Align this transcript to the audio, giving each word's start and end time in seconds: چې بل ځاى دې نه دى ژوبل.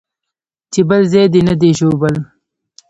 چې 0.71 0.81
بل 0.89 1.01
ځاى 1.11 1.27
دې 1.33 1.41
نه 1.47 1.55
دى 1.61 1.71
ژوبل. 1.79 2.15